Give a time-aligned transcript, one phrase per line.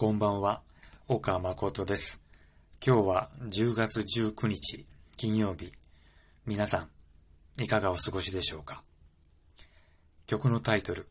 [0.00, 0.62] こんばんは、
[1.08, 2.22] 岡誠です。
[2.82, 4.86] 今日は10月19日、
[5.18, 5.70] 金曜日。
[6.46, 6.88] 皆さ
[7.58, 8.82] ん、いかがお過ごしでしょうか？
[10.26, 11.06] 曲のタイトル、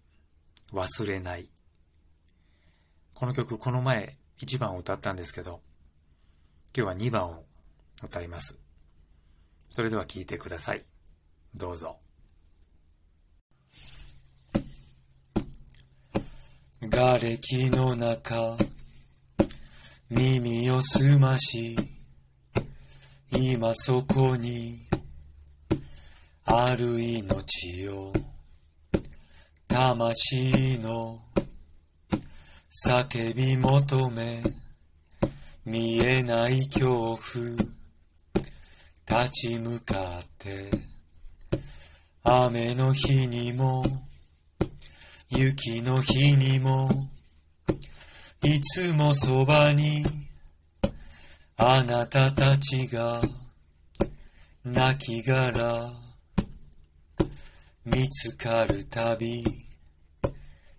[0.74, 1.48] 忘れない。
[3.14, 5.60] この曲、この前1番を歌ったんですけど、
[6.76, 7.44] 今日は2番を
[8.04, 8.60] 歌います。
[9.70, 10.84] それでは聴いてください。
[11.54, 11.96] どうぞ。
[16.90, 18.58] 瓦礫の中
[20.12, 21.76] 耳を澄まし
[23.32, 24.50] 今そこに
[26.46, 28.12] ある命を
[29.68, 31.16] 魂の
[32.72, 34.42] 叫び求め
[35.64, 37.20] 見えない恐怖
[39.08, 40.72] 立ち向かって
[42.24, 43.84] 雨の日にも
[45.30, 46.90] 雪の日にも
[48.42, 50.04] いつもそばに
[51.58, 53.22] あなたたちが
[54.64, 55.52] 泣き殻
[57.86, 59.44] 見つかるたび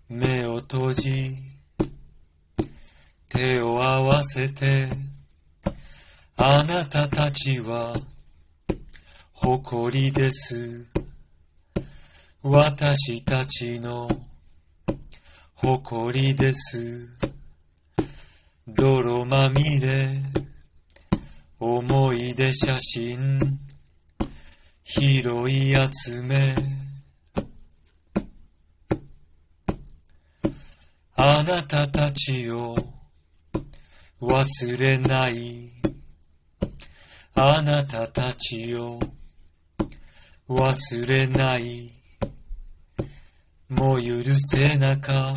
[0.09, 1.09] 目を閉じ
[3.29, 4.87] 手を合わせて
[6.37, 7.93] あなたたちは
[9.33, 10.91] 誇りです
[12.43, 14.09] 私たちの
[15.63, 17.30] 誇りです。
[18.75, 20.07] 泥まみれ、
[21.59, 23.39] 思い出写真、
[24.83, 26.35] 拾い集め。
[31.15, 32.75] あなたたちを
[34.21, 35.33] 忘れない。
[37.35, 38.99] あなたたちを
[40.49, 41.89] 忘れない。
[43.69, 45.33] もう許せなか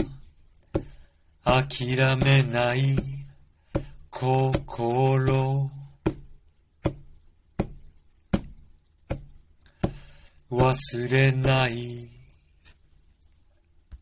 [1.44, 3.23] 諦めない
[4.25, 5.70] 心。
[10.51, 12.23] 忘れない。